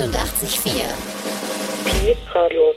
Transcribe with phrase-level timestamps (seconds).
[0.00, 0.96] 88,4.
[1.84, 2.74] Pi Radio.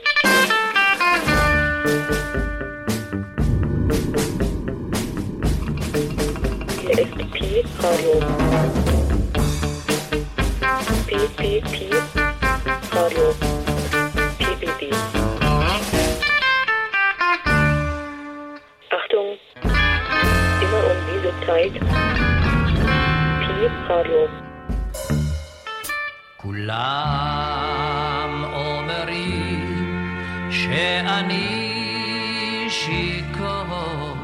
[6.82, 8.20] Hier ist Pi Radio.
[11.06, 11.88] Pi, Pi, Pi.
[18.90, 19.38] Achtung.
[20.60, 21.72] Immer um diese Zeit.
[23.40, 24.28] Pi Radio.
[26.63, 29.95] כולם אומרים
[30.51, 31.47] שאני
[32.69, 34.15] שיכור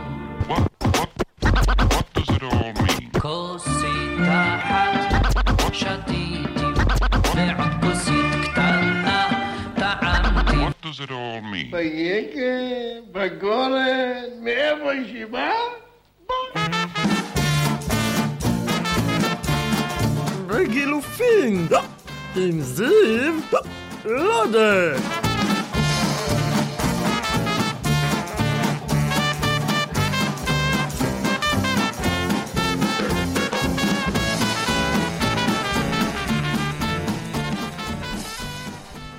[0.49, 0.61] What
[2.15, 3.19] does it all mean?
[3.19, 6.45] כוסית אחת שתיתי
[7.35, 9.27] ועוד כוסית קטנה
[9.75, 11.71] טעמתי What does it all mean?
[11.71, 12.55] ביקה,
[13.11, 15.51] בגולן, מאיפה שהיא באה?
[20.47, 21.67] בגילופין,
[22.40, 23.42] im Sim
[24.04, 24.96] Lode.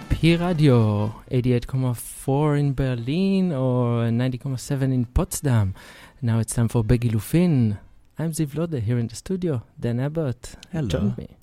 [0.10, 5.74] P-Radio, 88,4 in Berlin or 90,7 in Potsdam.
[6.22, 7.78] Now it's time for Beggy Begilufin.
[8.18, 9.64] I'm Ziv Lode here in the studio.
[9.80, 10.58] Dan Abbott.
[10.72, 10.88] Hello.
[10.88, 11.41] Join me.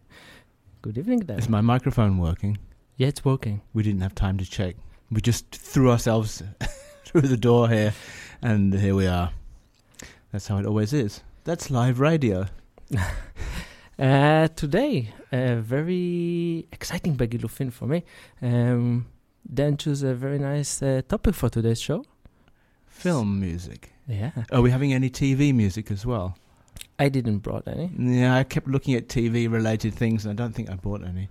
[0.83, 1.39] Good evening, Dan.
[1.39, 2.59] Is my microphone working?
[2.97, 3.61] yeah, it's working.
[3.75, 4.75] We didn't have time to check.
[5.11, 6.43] We just threw ourselves
[7.05, 7.95] through the door here,
[8.43, 9.31] and here we are.
[10.33, 11.23] That's how it always is.
[11.45, 12.47] That's live radio.
[14.01, 18.05] Uh, today, a very exciting Begilufin for me.
[18.41, 19.07] Um,
[19.53, 22.05] Dan chose a very nice uh, topic for today's show.
[22.87, 23.91] Film music.
[24.07, 26.39] Yeah, Are we having any TV music as well?
[26.99, 27.91] I didn't brought any.
[27.99, 31.29] Yeah, I kept looking at TV related things, and I don't think I bought any.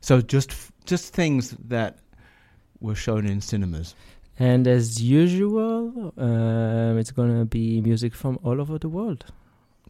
[0.00, 0.52] So just
[0.84, 1.98] just things that
[2.80, 3.94] were shown in cinemas.
[4.38, 9.24] And as usual, um, it's gonna be music from all over the world.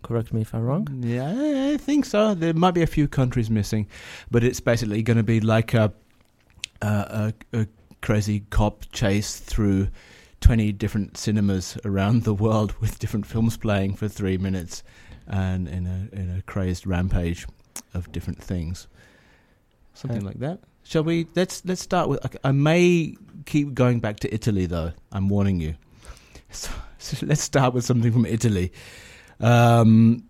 [0.02, 0.86] Correct me if I'm wrong.
[1.02, 1.32] Yeah,
[1.72, 2.34] I- think so.
[2.34, 3.86] There might be a few countries missing,
[4.30, 5.92] but it's basically going to be like a,
[6.82, 7.66] a, a, a
[8.02, 9.88] crazy cop chase through
[10.40, 14.82] 20 different cinemas around the world with different films playing for three minutes
[15.26, 17.46] and in a, in a crazed rampage
[17.94, 18.86] of different things.
[19.94, 20.60] Something Uh, like that.
[20.84, 21.26] Shall we?
[21.34, 22.20] Let's let's start with.
[22.44, 24.92] I may keep going back to Italy though.
[25.10, 25.74] I'm warning you.
[26.50, 28.72] So, so let's start with something from Italy.
[29.40, 30.24] Um,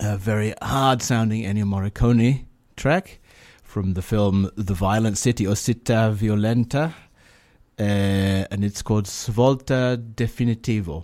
[0.00, 2.46] a very hard sounding Ennio Morricone
[2.76, 3.20] track
[3.62, 6.92] from the film The Violent City or Città Violenta,
[7.78, 7.82] uh,
[8.50, 11.02] and it's called Svolta Definitiva.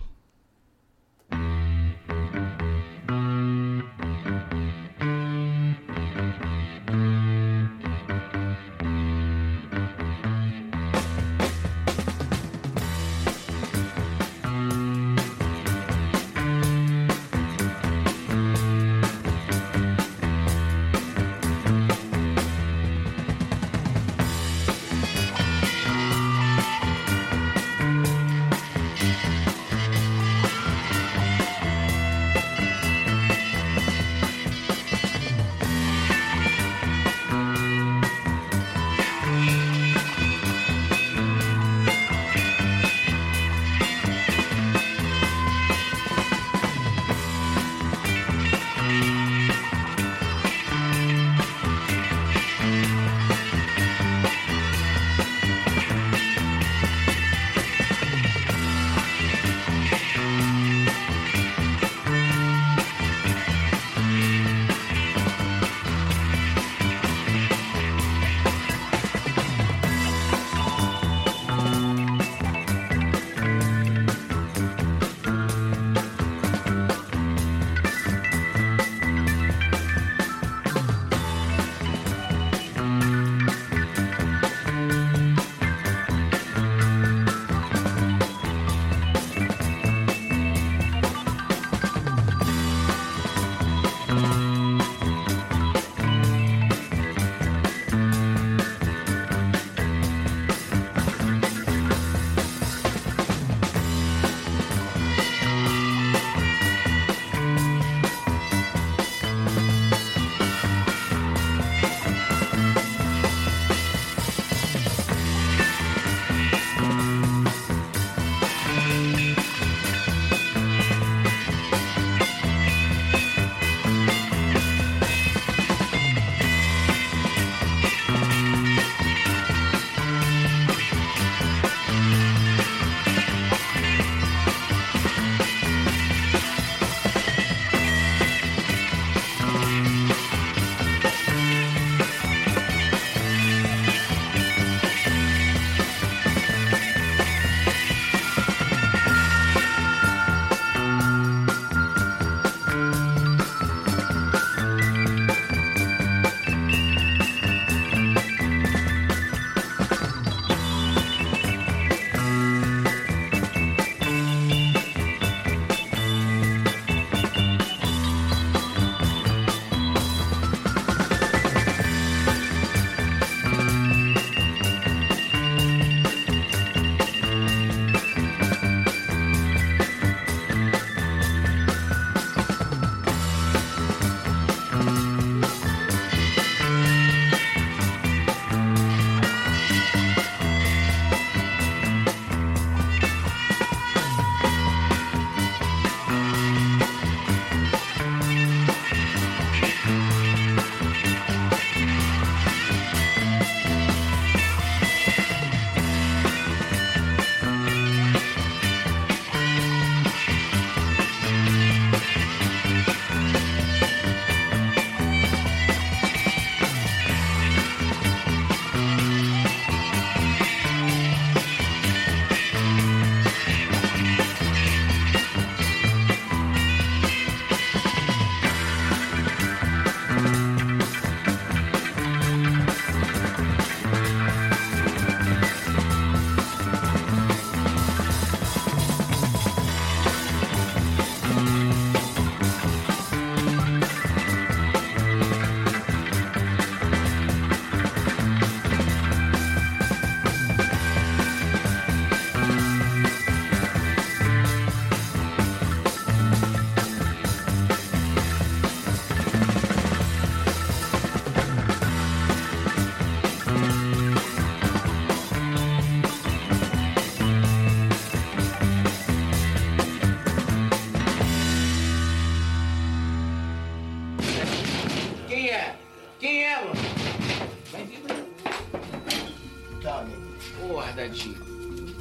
[280.67, 281.35] Porra, Dadinho.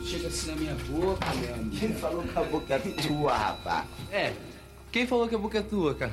[0.05, 1.77] Chega assim na minha boca, meu amigo.
[1.77, 3.85] Quem falou que a boca é tua, rapaz?
[4.11, 4.33] É.
[4.93, 6.13] Quem falou que a boca é tua, cara?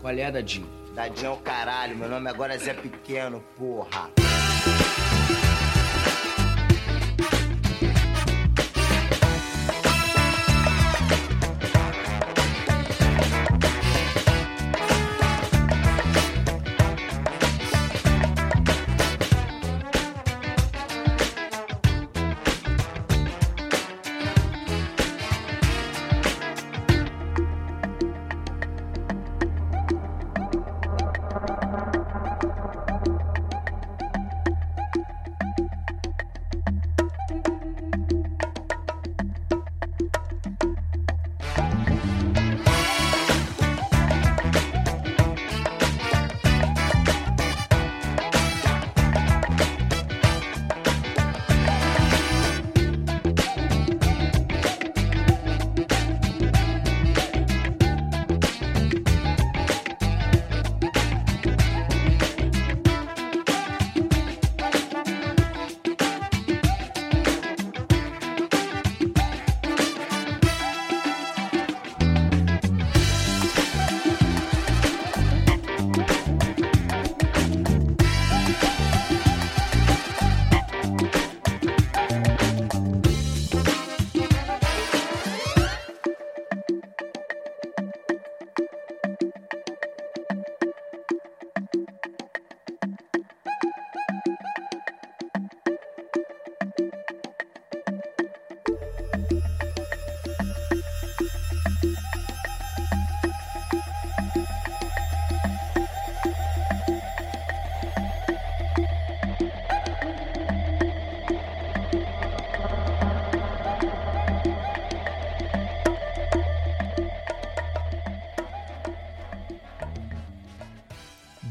[0.00, 0.66] Qual é, Dadinho?
[0.94, 4.10] Dadinho é o caralho, meu nome agora é Zé Pequeno, porra.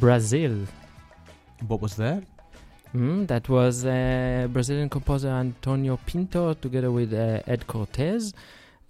[0.09, 0.65] Brazil.
[1.67, 2.23] What was that?
[2.95, 8.33] Mm, that was uh, Brazilian composer Antonio Pinto together with uh, Ed Côrtes.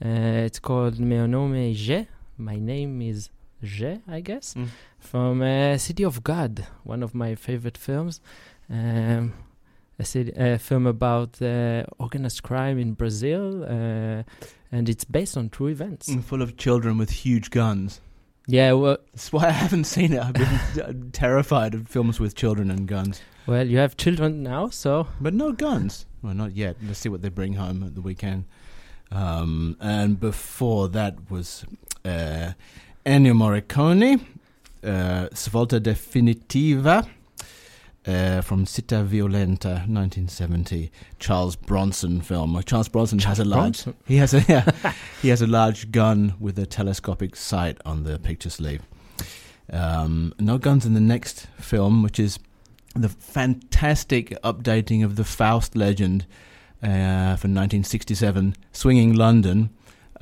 [0.02, 2.08] Uh, it's called Meu nome é Gé.
[2.38, 3.30] My name is
[3.62, 4.54] Je, I guess.
[4.54, 4.68] Mm.
[4.98, 8.22] From uh, City of God, one of my favorite films.
[8.70, 9.34] Um,
[10.00, 14.24] a, city, a film about uh, organized crime in Brazil, uh,
[14.72, 16.10] and it's based on true events.
[16.28, 18.00] Full of children with huge guns.
[18.52, 20.20] Yeah, well, That's why I haven't seen it.
[20.22, 23.22] I've been terrified of films with children and guns.
[23.46, 26.08] well, you have children now, so But no guns.
[26.24, 26.78] Well, not yet.
[26.82, 28.46] Let's see what they bring home at the weekend.
[29.12, 31.64] Um, and before that was
[32.04, 32.54] uh,
[33.06, 34.20] Ennio Morricone,
[34.84, 37.08] uh, Svolta Definitiva,
[38.08, 42.62] uh, from Città Violenta, 1970, Charles Bronson film.
[42.66, 43.84] Charles Bronson has a large.
[43.84, 43.96] Bronson?
[44.06, 48.18] He has a yeah, he has a large gun with a telescopic sight on the
[48.20, 48.82] picture sleeve.
[49.72, 52.40] Um, no guns in the next film, which is
[52.96, 56.26] the fantastic updating of the Faust legend
[56.82, 59.70] uh, from 1967, Swinging London,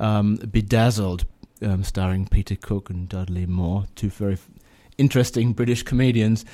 [0.00, 1.24] um, Bedazzled,
[1.62, 4.50] um, starring Peter Cook and Dudley Moore, two very f-
[4.98, 6.44] interesting British comedians.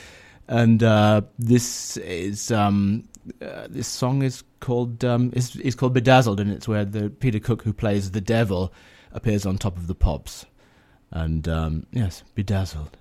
[0.48, 3.08] And uh, this is um,
[3.40, 7.40] uh, this song is called um, is, is called Bedazzled, and it's where the Peter
[7.40, 8.72] Cook who plays the devil
[9.12, 10.44] appears on top of the pops.
[11.10, 12.96] And um, yes, Bedazzled.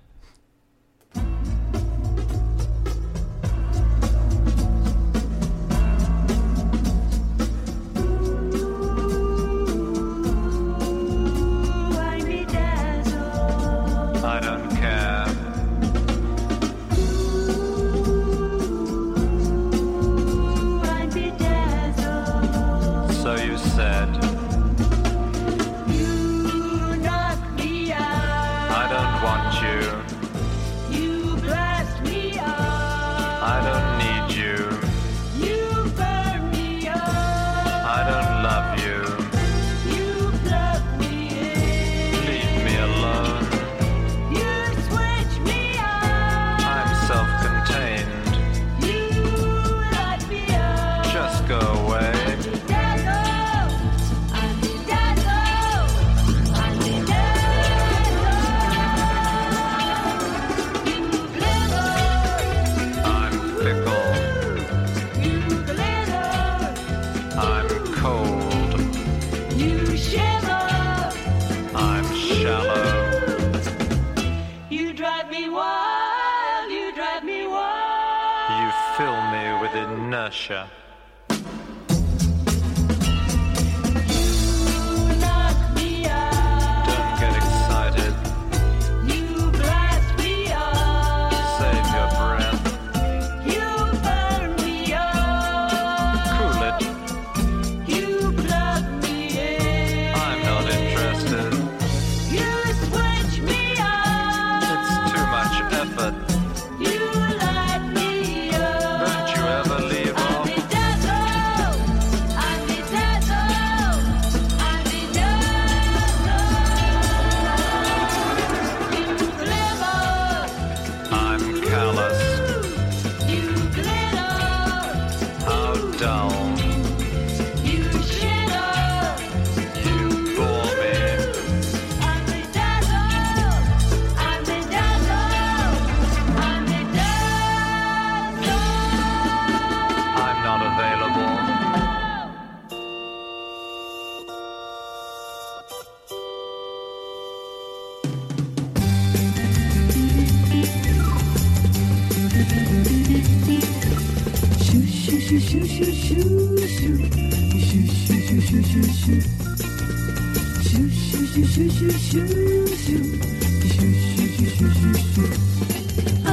[159.04, 159.06] あ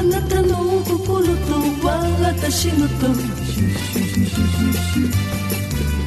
[0.04, 1.60] なたの心と
[2.24, 3.08] 私のと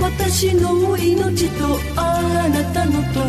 [0.00, 3.28] 私の命とあなたのと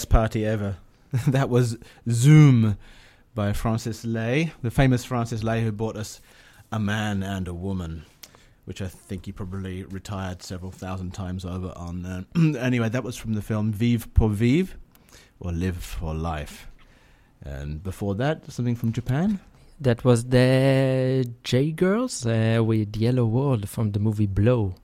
[0.00, 0.78] best party ever.
[1.28, 1.76] that was
[2.08, 2.78] Zoom
[3.34, 6.22] by Francis Lai, the famous Francis Lai who brought us
[6.72, 8.06] A Man and a Woman,
[8.64, 12.26] which I think he probably retired several thousand times over on.
[12.58, 14.74] Anyway, that was from the film Vivre pour Vivre,
[15.38, 16.68] or Live for Life.
[17.42, 19.38] And before that, something from Japan?
[19.78, 24.76] That was the J Girls uh, with Yellow World from the movie Blow.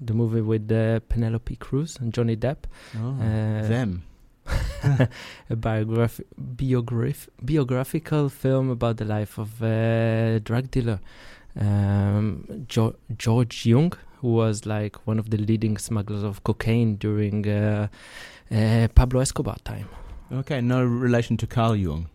[0.00, 2.64] The movie with uh, Penelope Cruz and Johnny Depp.
[2.96, 4.02] Oh, Uh, them.
[5.50, 11.00] a biograph- biograph- biographical film about the life of a drug dealer,
[11.58, 17.48] um, jo- George Jung, who was like one of the leading smugglers of cocaine during
[17.48, 17.88] uh,
[18.50, 19.88] uh, Pablo Escobar time.
[20.32, 22.08] Okay, no relation to Carl Jung.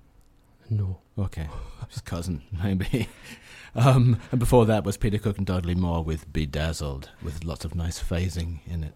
[0.69, 0.99] No.
[1.17, 1.47] Okay,
[1.89, 3.07] his cousin, maybe.
[3.75, 7.75] Um, and before that was Peter Cook and Dudley Moore with Bedazzled, with lots of
[7.75, 8.93] nice phasing in it.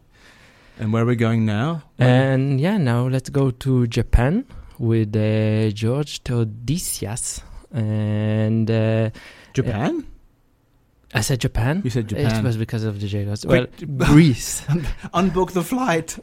[0.80, 1.84] And where are we going now?
[2.00, 4.46] And yeah, now let's go to Japan
[4.80, 7.42] with uh, George Theodosias.
[7.72, 9.10] And uh,
[9.54, 10.08] Japan?
[11.16, 11.82] I said Japan.
[11.84, 12.40] You said Japan.
[12.40, 13.46] It was because of the Jagos.
[13.46, 13.68] Well,
[14.12, 14.62] Greece.
[15.14, 16.18] Unbook the flight.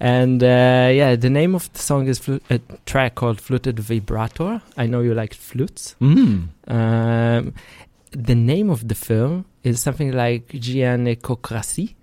[0.00, 4.62] And uh, yeah, the name of the song is flu- a track called Fluted Vibrator.
[4.76, 5.96] I know you like flutes.
[6.00, 6.48] Mm.
[6.66, 7.54] Um,
[8.12, 11.94] the name of the film is something like Gianecocracy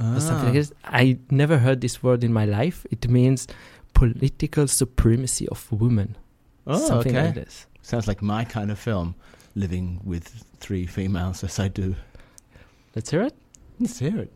[0.00, 0.52] or something like Ah.
[0.52, 0.72] this.
[0.84, 2.84] I never heard this word in my life.
[2.90, 3.46] It means
[3.94, 6.16] political supremacy of women.
[6.66, 7.26] Oh, something okay.
[7.26, 7.66] like this.
[7.82, 9.14] Sounds like my kind of film,
[9.54, 11.96] living with three females as I do.
[12.94, 13.34] Let's hear it.
[13.78, 14.32] Let's hear it.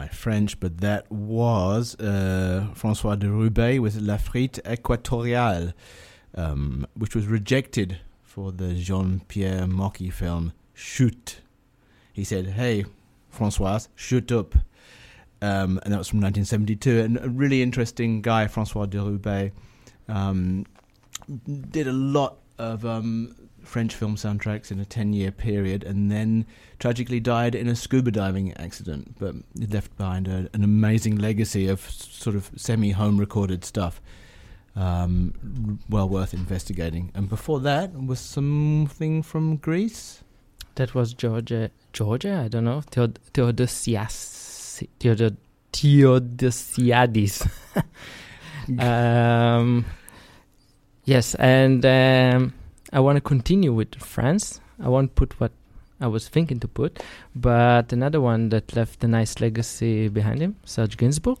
[0.00, 5.74] My French, but that was uh, Francois de Roubaix with La Frite Équatoriale,
[6.34, 11.42] um, which was rejected for the Jean Pierre Mocky film Shoot.
[12.14, 12.86] He said, Hey,
[13.28, 14.54] Francois, shoot up.
[15.42, 17.00] Um, and that was from 1972.
[17.00, 19.54] And a really interesting guy, Francois de Roubaix,
[20.08, 20.64] um,
[21.70, 26.46] did a lot of um, French film soundtracks in a 10 year period and then
[26.78, 29.16] tragically died in a scuba diving accident.
[29.18, 34.00] But left behind a, an amazing legacy of sort of semi home recorded stuff.
[34.76, 37.10] Um, well worth investigating.
[37.14, 40.22] And before that was something from Greece.
[40.76, 41.70] That was Georgia.
[41.92, 42.42] Georgia?
[42.44, 42.80] I don't know.
[42.82, 44.84] Theod- Theodosias.
[45.00, 45.36] Theodor-
[45.72, 47.48] Theodosiadis.
[48.78, 49.84] um,
[51.04, 52.54] yes, and um,
[52.92, 54.60] I want to continue with France.
[54.82, 55.52] I won't put what
[56.00, 57.02] I was thinking to put,
[57.34, 61.38] but another one that left a nice legacy behind him, Serge Gainsbourg.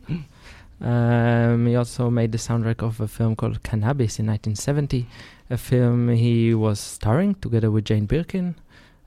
[0.82, 5.06] Um, he also made the soundtrack of a film called Cannabis in 1970,
[5.50, 8.54] a film he was starring together with Jane Birkin.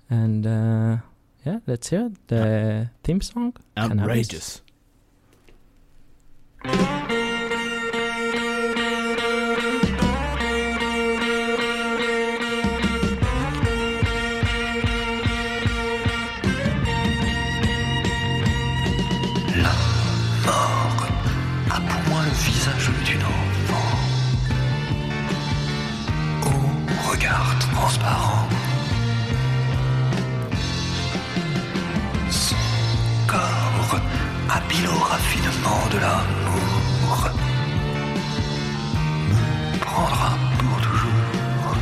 [0.10, 0.98] And uh,
[1.46, 3.56] yeah, let's hear the theme song.
[3.76, 4.02] Cannabis.
[4.02, 4.62] Outrageous.
[6.66, 7.03] La
[35.64, 37.30] de l'amour.
[39.30, 41.78] Me prendra pour toujours.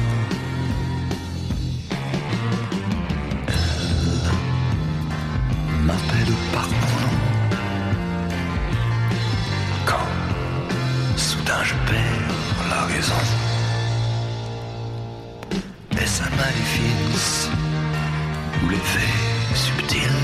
[3.48, 3.56] Elle
[5.86, 7.18] m'appelle par mon nom.
[9.86, 10.10] Quand
[11.18, 12.36] soudain je perds
[12.70, 13.22] la raison.
[16.00, 17.50] Est-ce un maléfice
[18.64, 19.14] ou l'effet
[19.56, 20.21] subtil?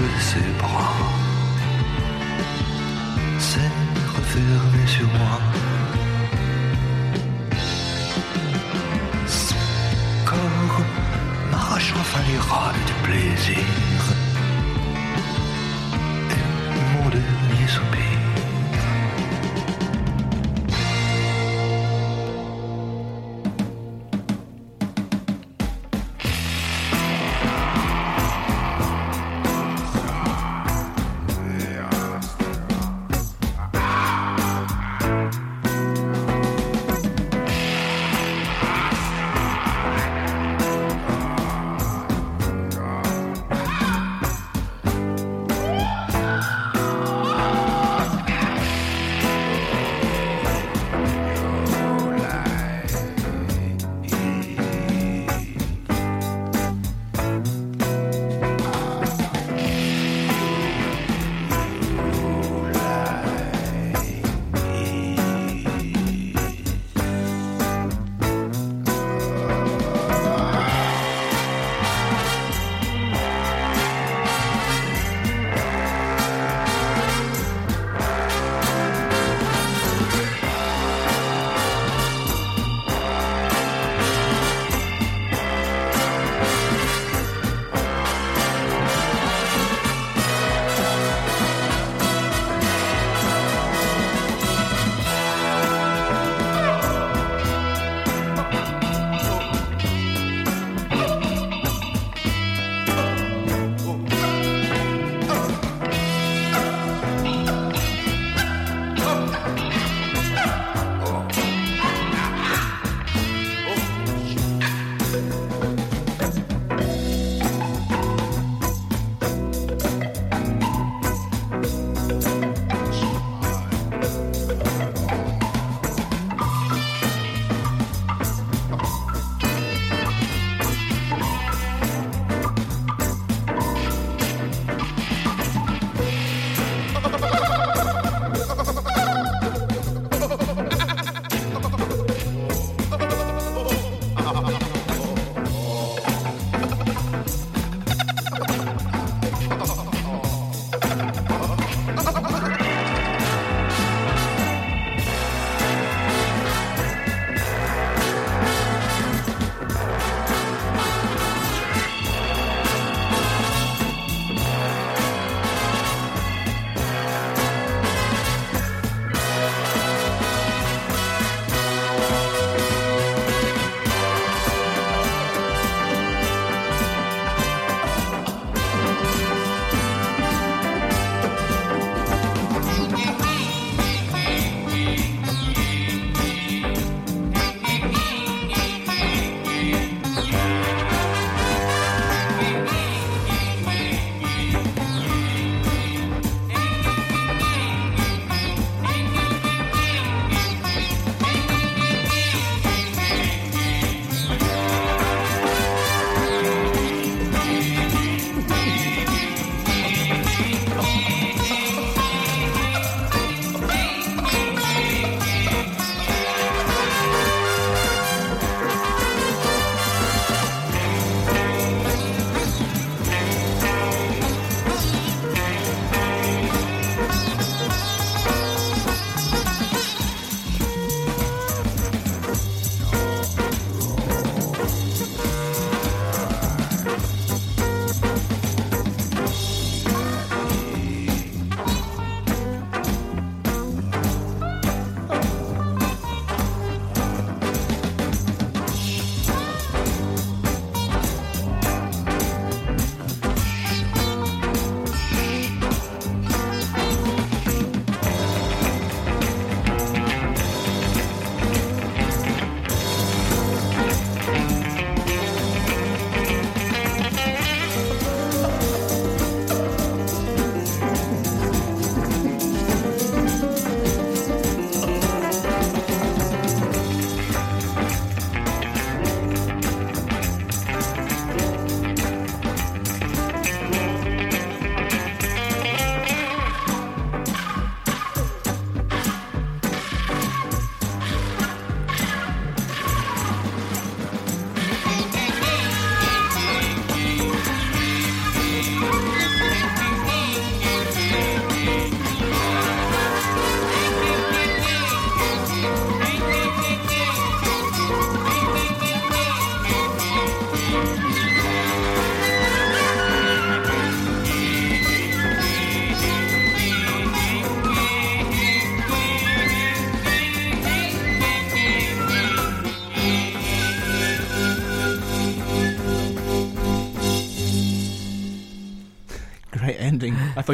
[0.00, 1.03] de ses bras.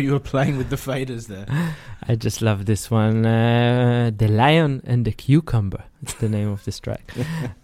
[0.00, 1.46] Thought you were playing with the faders there.
[2.08, 3.26] I just love this one.
[3.26, 5.84] Uh, the Lion and the Cucumber.
[6.02, 7.12] It's the name of this track.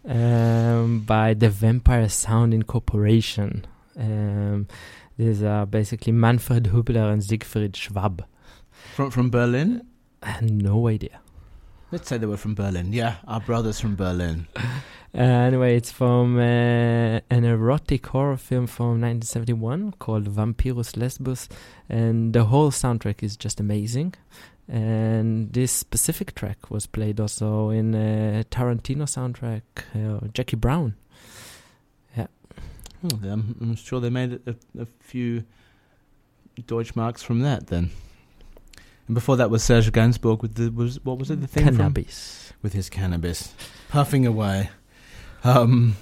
[0.06, 3.64] um, by the Vampire Sound Incorporation.
[3.98, 4.68] Um,
[5.16, 8.24] these are basically Manfred Hubler and Siegfried Schwab.
[8.94, 9.86] From from Berlin.
[10.22, 11.20] I had no idea.
[11.90, 12.92] Let's say they were from Berlin.
[12.92, 14.46] Yeah, our brothers from Berlin.
[15.16, 21.48] Uh, anyway, it's from uh, an erotic horror film from 1971 called Vampyros Lesbos,
[21.88, 24.12] and the whole soundtrack is just amazing.
[24.68, 29.62] And this specific track was played also in a Tarantino soundtrack,
[29.94, 30.96] uh, Jackie Brown.
[32.16, 32.26] Yeah.
[33.04, 35.44] Oh, I'm, I'm sure they made a, a few
[36.60, 37.90] Deutschmarks from that then.
[39.06, 41.76] And before that was Serge Gainsbourg with the was what was it the thing from-
[41.76, 42.52] Cannabis.
[42.60, 43.54] with his cannabis,
[43.88, 44.68] puffing away.
[45.46, 45.94] Um,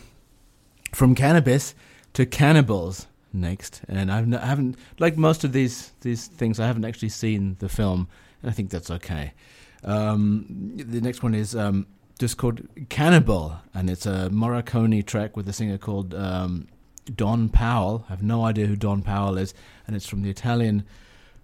[0.94, 1.74] from cannabis
[2.14, 6.58] to cannibals next, and I've n- I haven't like most of these these things.
[6.58, 8.08] I haven't actually seen the film,
[8.40, 9.34] and I think that's okay.
[9.82, 11.86] Um, the next one is um,
[12.18, 16.66] just called Cannibal, and it's a Morricone track with a singer called um,
[17.14, 18.06] Don Powell.
[18.08, 19.52] I have no idea who Don Powell is,
[19.86, 20.84] and it's from the Italian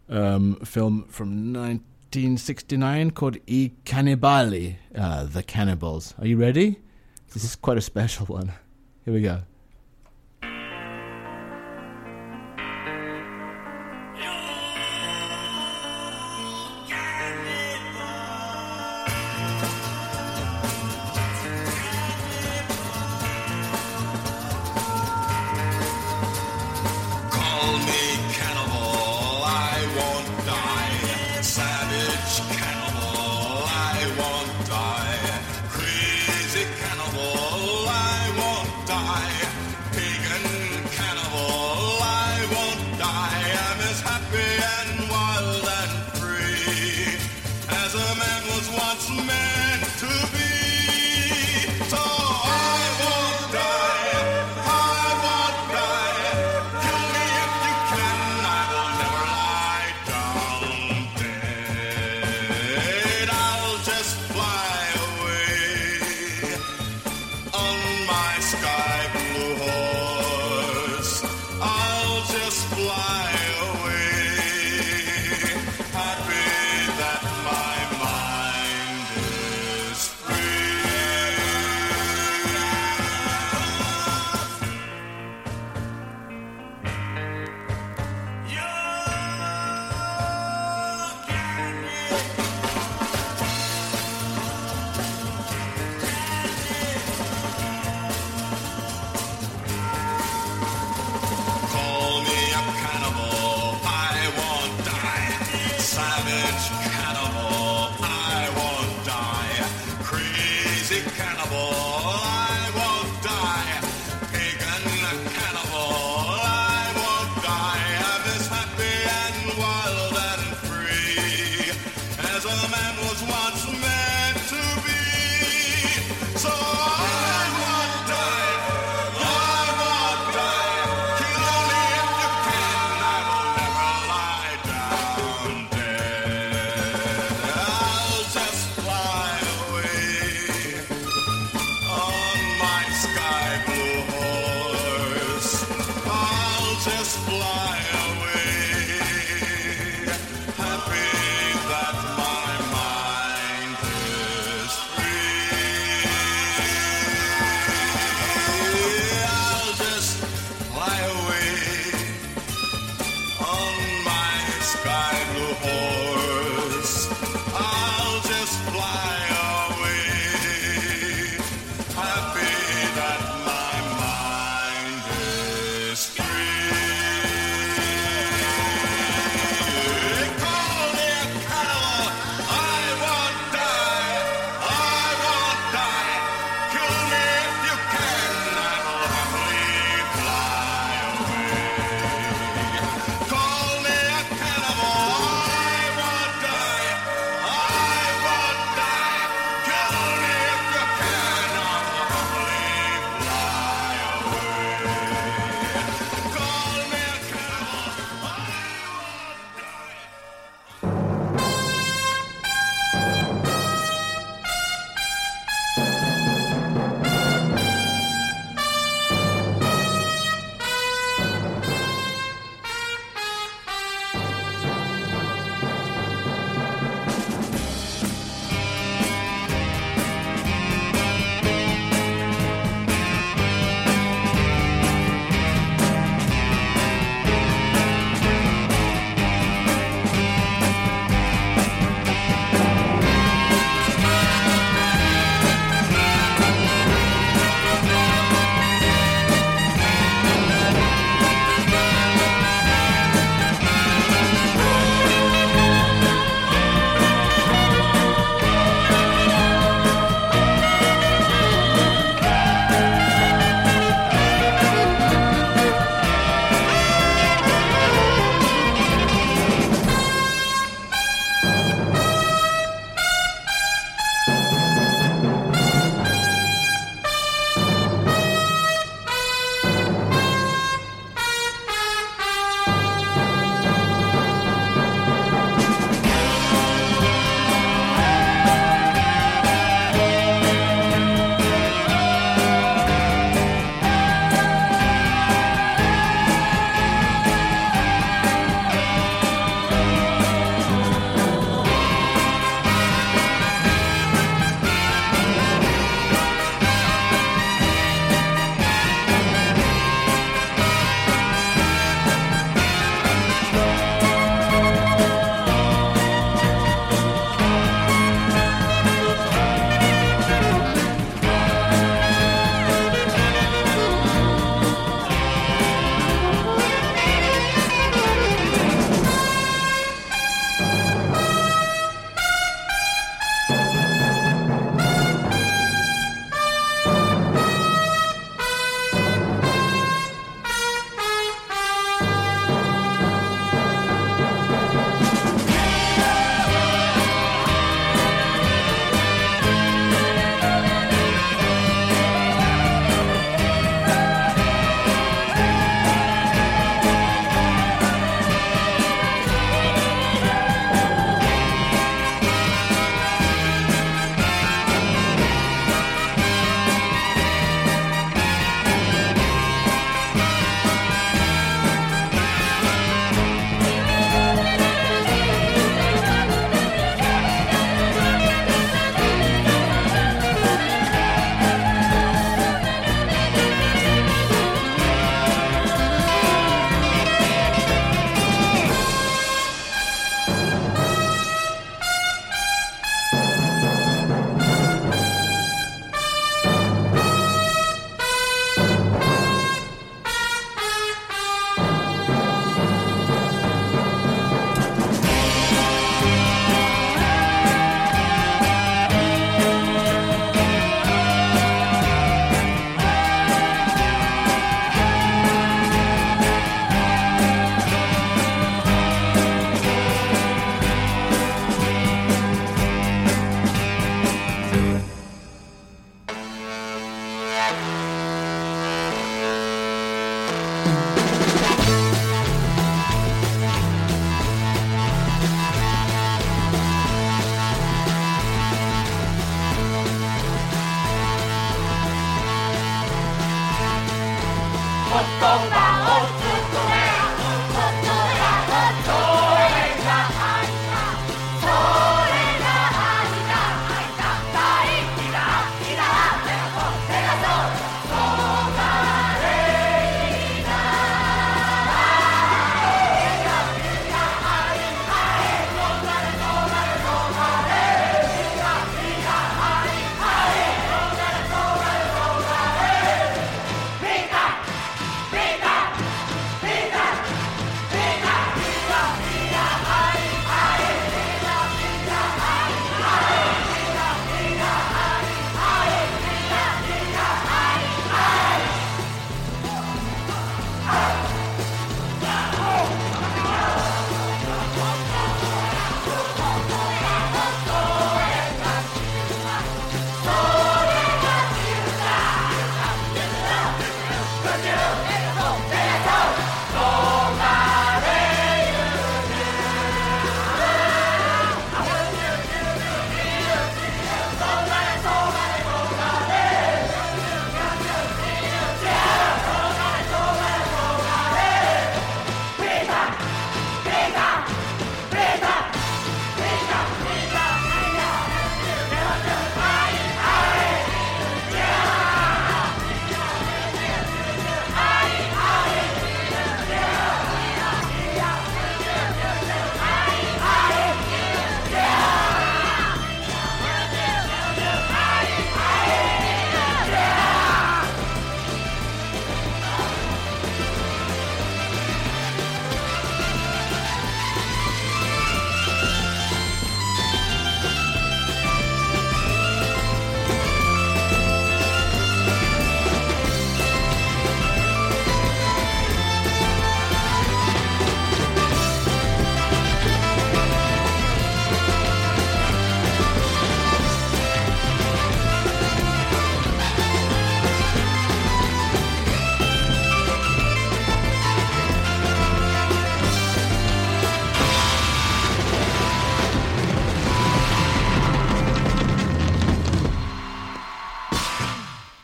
[0.08, 6.14] um, film from 1969 called I Cannibali, uh, The Cannibals.
[6.18, 6.78] Are you ready?
[7.32, 8.52] This is quite a special one.
[9.04, 9.42] Here we go.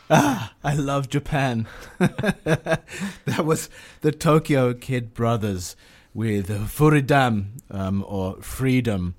[0.09, 1.67] Ah, I love Japan.
[1.97, 5.75] that was the Tokyo Kid Brothers
[6.13, 9.15] with Furidam, um, or Freedom,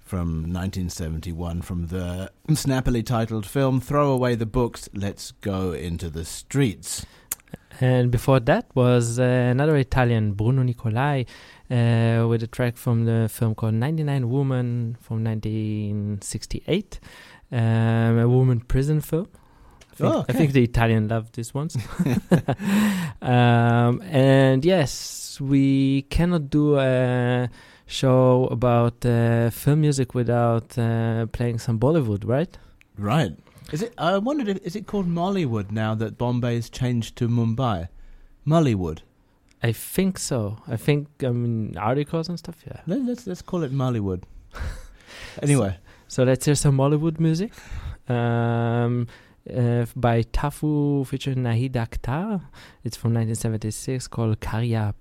[0.00, 6.24] from 1971, from the snappily titled film Throw Away the Books, Let's Go Into the
[6.24, 7.06] Streets.
[7.80, 11.24] And before that was uh, another Italian, Bruno Nicolai,
[11.70, 17.00] uh, with a track from the film called 99 Woman from 1968,
[17.52, 17.58] um,
[18.18, 19.28] a woman prison film.
[20.02, 21.76] I think, Oh, I think the Italian love these ones.
[23.22, 27.48] um, and yes, we cannot do a
[27.86, 32.56] show about uh, film music without uh, playing some Bollywood, right?
[32.98, 33.32] Right.
[33.72, 33.94] Is it?
[33.96, 37.88] I wondered if is it called Mollywood now that Bombay's changed to Mumbai?
[38.46, 38.98] Mollywood.
[39.62, 40.58] I think so.
[40.66, 42.56] I think I mean articles and stuff.
[42.66, 42.80] Yeah.
[42.86, 44.24] Let, let's let's call it Mollywood.
[45.42, 45.78] anyway,
[46.08, 47.52] So let's hear some Mollywood music
[48.08, 49.06] um,
[49.50, 52.42] uh, by Tafu featuring Nahid Akhtar.
[52.84, 54.94] It's from 1976 called Karya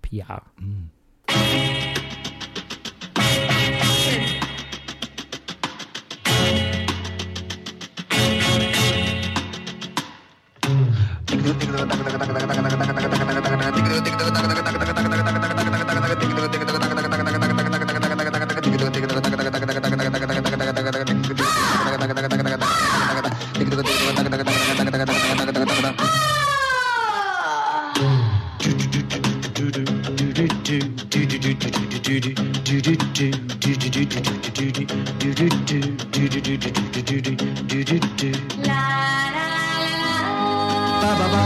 [31.60, 31.92] Piyar.
[41.02, 41.42] Baba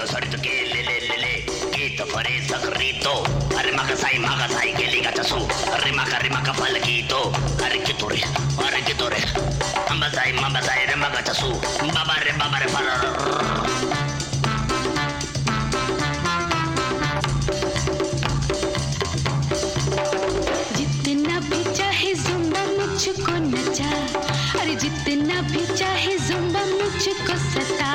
[0.00, 1.32] तो सड़त के लेले लेले
[1.72, 3.10] के तो फरे सकरी तो
[3.58, 5.36] अरे मक साई मक साई के लीगा चसु
[5.76, 7.20] अरे मक अरे मक फल की तो।
[7.64, 8.20] अरे की तोरे
[8.66, 9.20] अरे की तोरे
[9.90, 11.48] हम साई मम साई रे मक चसु।
[11.84, 12.88] बाबा रे बाबा रे फल
[20.78, 23.92] जितना भी चाहे जुम्बा मुझको नचा।
[24.60, 27.92] अरे जितना भी चाहे जुम्बा मुझको सता।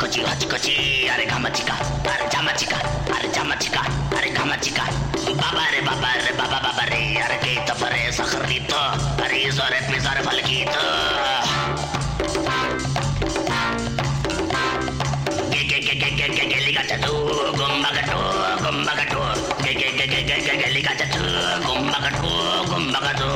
[0.00, 1.74] हचकची हचकची अरे घामाचिका
[2.10, 2.76] अरे जामाचिका
[3.16, 3.80] अरे जामाचिका
[4.16, 4.84] अरे घामाचिका
[5.28, 10.22] बाबा रे बाबा रे बाबा बाबा रे अरे गीत बरे सखरीत अरे जोरेत मी जोरे
[10.28, 10.72] फलकीत
[15.52, 17.12] गे गे गे गे गे गे गे लिगा चतू
[17.58, 18.20] गुम्बा गटू
[18.64, 19.20] गुम्बा गटू
[19.64, 21.22] गे गे गे गे गे गे लिगा चतू
[21.66, 22.32] गुम्बा गटू
[22.72, 23.28] गुम्बा गटू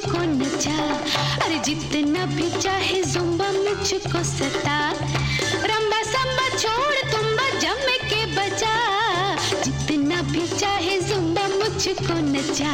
[0.00, 0.76] मुझको नचा।
[1.44, 4.78] अरे जितना भी चाहे जुम्बा मुझको सता
[5.70, 8.74] रंबा संबा छोड़ तुम्बा जम के बजा
[9.64, 12.72] जितना भी चाहे जुम्बा मुझको नचा।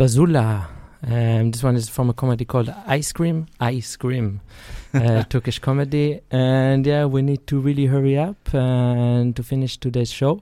[0.00, 0.66] Babazula.
[1.06, 4.40] Um, this one is from a comedy called Ice Cream, Ice Cream,
[4.94, 6.22] uh, Turkish comedy.
[6.30, 10.40] And yeah, we need to really hurry up and to finish today's show.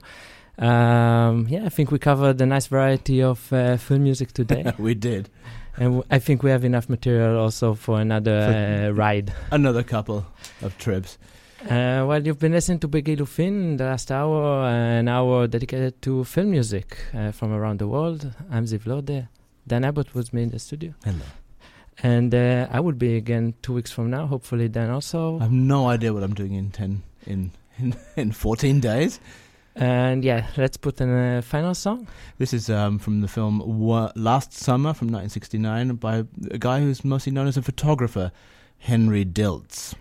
[0.59, 4.73] Um, yeah, I think we covered a nice variety of uh, film music today.
[4.79, 5.29] we did.
[5.77, 9.33] And w- I think we have enough material also for another uh, ride.
[9.51, 10.25] Another couple
[10.63, 11.19] of trips.
[11.63, 16.53] Uh, well, you've been listening to Begilufin the last hour, an hour dedicated to film
[16.53, 18.33] music uh, from around the world.
[18.53, 19.27] I'm Ziv Lode.
[19.69, 20.95] Dan Abbott was me in the studio.
[21.05, 21.25] Hello.
[22.03, 24.27] And uh, I will be again two weeks from now.
[24.27, 25.39] Hopefully, Dan also.
[25.39, 29.21] I have no idea what I'm doing in ten in in, in fourteen days.
[29.75, 32.09] And yeah, let's put in a final song.
[32.39, 37.05] This is um, from the film Wa- Last Summer from 1969 by a guy who's
[37.05, 38.33] mostly known as a photographer,
[38.79, 39.95] Henry Diltz.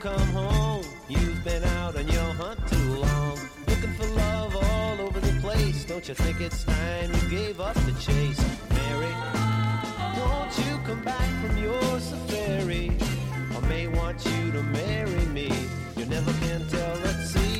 [0.00, 0.82] Come home?
[1.08, 3.38] You've been out on your hunt too long,
[3.68, 5.84] looking for love all over the place.
[5.84, 9.14] Don't you think it's time you gave up the chase, Mary?
[10.18, 12.96] Won't you come back from your safari?
[13.54, 15.52] I may want you to marry me.
[15.96, 16.96] You never can tell.
[17.04, 17.59] Let's see.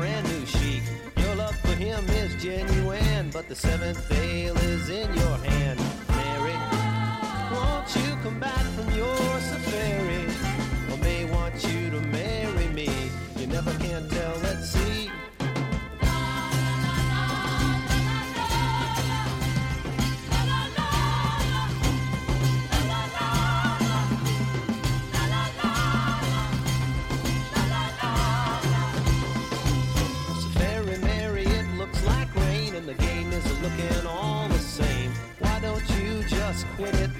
[0.00, 0.82] Brand new chic.
[1.18, 5.78] Your love for him is genuine, but the seventh veil is in your hand,
[6.16, 6.56] Mary.
[7.52, 10.24] Won't you come back from your safari?
[10.92, 12.88] I may want you to marry me.
[13.36, 14.36] You never can tell.
[14.38, 15.10] Let's see.
[36.80, 37.19] with it.